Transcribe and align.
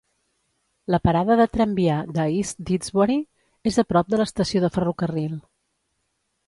La 0.93 0.99
parada 1.07 1.35
de 1.41 1.45
tramvia 1.57 1.97
de 2.15 2.25
East 2.39 2.65
Didsbury 2.71 3.19
és 3.73 3.81
a 3.83 3.87
prop 3.93 4.11
de 4.15 4.21
l'estació 4.23 4.65
de 4.67 4.75
ferrocarril. 4.79 5.39